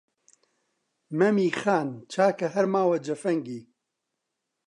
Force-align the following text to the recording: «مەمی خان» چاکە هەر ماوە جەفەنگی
«مەمی 1.19 1.49
خان» 1.59 1.89
چاکە 2.13 2.47
هەر 2.55 2.65
ماوە 2.73 2.97
جەفەنگی 3.05 3.61